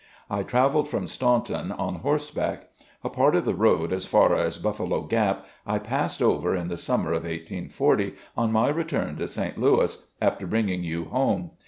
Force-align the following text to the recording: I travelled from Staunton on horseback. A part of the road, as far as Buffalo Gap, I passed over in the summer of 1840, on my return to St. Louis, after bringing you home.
I 0.31 0.41
travelled 0.41 0.87
from 0.87 1.05
Staunton 1.05 1.71
on 1.71 1.97
horseback. 1.97 2.69
A 3.03 3.09
part 3.11 3.35
of 3.35 3.45
the 3.45 3.53
road, 3.53 3.93
as 3.93 4.07
far 4.07 4.33
as 4.33 4.57
Buffalo 4.57 5.01
Gap, 5.03 5.45
I 5.63 5.77
passed 5.77 6.23
over 6.23 6.55
in 6.55 6.69
the 6.69 6.75
summer 6.77 7.11
of 7.11 7.21
1840, 7.21 8.15
on 8.35 8.51
my 8.51 8.69
return 8.69 9.15
to 9.17 9.27
St. 9.27 9.59
Louis, 9.59 10.07
after 10.19 10.47
bringing 10.47 10.83
you 10.83 11.05
home. 11.05 11.51